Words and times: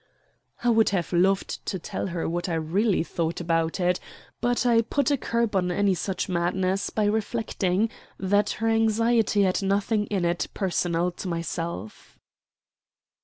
I 0.63 0.71
would 0.71 0.89
have 0.89 1.13
loved 1.13 1.63
to 1.67 1.77
tell 1.77 2.07
her 2.07 2.27
what 2.27 2.49
I 2.49 2.55
really 2.55 3.03
thought 3.03 3.39
about 3.39 3.79
it; 3.79 3.99
but 4.39 4.65
I 4.65 4.81
put 4.81 5.11
a 5.11 5.15
curb 5.17 5.55
on 5.55 5.69
any 5.69 5.93
such 5.93 6.27
madness 6.27 6.89
by 6.89 7.05
reflecting 7.05 7.87
that 8.19 8.49
her 8.53 8.67
anxiety 8.67 9.43
had 9.43 9.61
nothing 9.61 10.07
in 10.07 10.25
it 10.25 10.47
personal 10.55 11.11
to 11.11 11.27
myself. 11.27 12.17